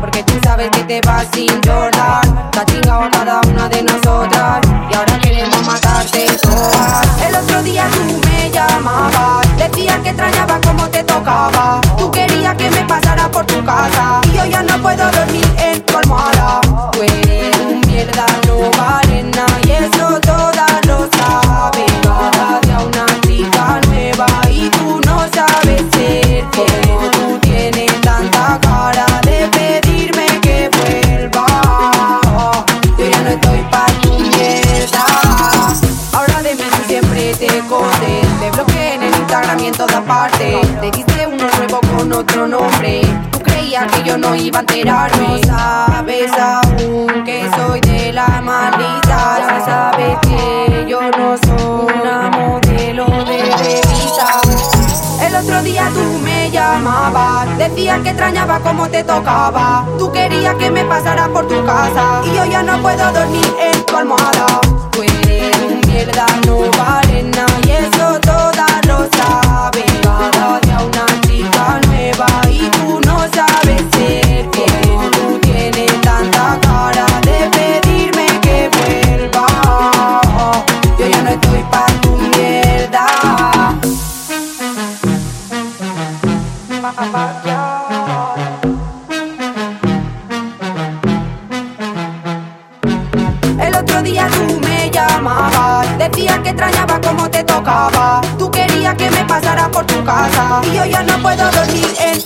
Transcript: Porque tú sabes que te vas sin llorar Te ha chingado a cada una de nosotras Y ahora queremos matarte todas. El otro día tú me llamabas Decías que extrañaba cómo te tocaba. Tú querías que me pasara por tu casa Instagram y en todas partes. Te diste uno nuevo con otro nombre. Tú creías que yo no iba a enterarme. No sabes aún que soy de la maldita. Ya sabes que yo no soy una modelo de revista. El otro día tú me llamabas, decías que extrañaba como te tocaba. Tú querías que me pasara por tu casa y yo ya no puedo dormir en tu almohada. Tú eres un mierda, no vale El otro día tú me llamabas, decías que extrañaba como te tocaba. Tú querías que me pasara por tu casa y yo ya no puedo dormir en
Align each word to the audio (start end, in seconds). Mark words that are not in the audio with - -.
Porque 0.00 0.24
tú 0.24 0.34
sabes 0.42 0.70
que 0.70 0.82
te 0.82 1.00
vas 1.06 1.26
sin 1.32 1.60
llorar 1.62 2.50
Te 2.50 2.58
ha 2.58 2.64
chingado 2.66 3.04
a 3.04 3.10
cada 3.10 3.40
una 3.42 3.68
de 3.68 3.82
nosotras 3.82 4.60
Y 4.90 4.94
ahora 4.94 5.18
queremos 5.20 5.64
matarte 5.64 6.26
todas. 6.42 7.22
El 7.26 7.36
otro 7.36 7.62
día 7.62 7.86
tú 7.92 8.20
me 8.28 8.50
llamabas 8.50 9.46
Decías 9.56 9.98
que 10.00 10.08
extrañaba 10.08 10.58
cómo 10.64 10.88
te 10.88 11.04
tocaba. 11.04 11.80
Tú 11.96 12.10
querías 12.10 12.56
que 12.56 12.68
me 12.70 12.84
pasara 12.84 13.30
por 13.30 13.46
tu 13.46 13.64
casa 13.64 14.13
Instagram 39.34 39.64
y 39.64 39.66
en 39.66 39.74
todas 39.74 40.00
partes. 40.02 40.80
Te 40.80 40.90
diste 40.92 41.26
uno 41.26 41.44
nuevo 41.58 41.80
con 41.80 42.12
otro 42.12 42.46
nombre. 42.46 43.00
Tú 43.32 43.40
creías 43.40 43.90
que 43.90 44.04
yo 44.04 44.16
no 44.16 44.32
iba 44.36 44.58
a 44.58 44.60
enterarme. 44.60 45.40
No 45.40 45.56
sabes 45.56 46.30
aún 46.38 47.24
que 47.24 47.50
soy 47.56 47.80
de 47.80 48.12
la 48.12 48.40
maldita. 48.40 49.40
Ya 49.40 49.64
sabes 49.64 50.18
que 50.20 50.86
yo 50.88 51.00
no 51.00 51.36
soy 51.36 52.00
una 52.00 52.30
modelo 52.30 53.06
de 53.24 53.42
revista. 53.56 54.40
El 55.20 55.34
otro 55.34 55.62
día 55.62 55.90
tú 55.92 56.20
me 56.22 56.48
llamabas, 56.52 57.58
decías 57.58 57.98
que 58.02 58.10
extrañaba 58.10 58.60
como 58.60 58.88
te 58.88 59.02
tocaba. 59.02 59.84
Tú 59.98 60.12
querías 60.12 60.54
que 60.54 60.70
me 60.70 60.84
pasara 60.84 61.26
por 61.26 61.48
tu 61.48 61.66
casa 61.66 62.22
y 62.24 62.36
yo 62.36 62.44
ya 62.44 62.62
no 62.62 62.80
puedo 62.80 63.12
dormir 63.12 63.52
en 63.60 63.84
tu 63.84 63.96
almohada. 63.96 64.46
Tú 64.92 65.02
eres 65.02 65.56
un 65.58 65.80
mierda, 65.90 66.24
no 66.46 66.70
vale 66.78 67.03
El 93.58 93.74
otro 93.74 94.02
día 94.02 94.28
tú 94.28 94.60
me 94.60 94.90
llamabas, 94.90 95.96
decías 95.96 96.40
que 96.40 96.50
extrañaba 96.50 97.00
como 97.00 97.30
te 97.30 97.42
tocaba. 97.42 98.20
Tú 98.38 98.50
querías 98.50 98.94
que 98.96 99.10
me 99.10 99.24
pasara 99.24 99.70
por 99.70 99.86
tu 99.86 100.04
casa 100.04 100.60
y 100.64 100.74
yo 100.74 100.84
ya 100.84 101.02
no 101.04 101.16
puedo 101.22 101.50
dormir 101.52 101.86
en 102.00 102.20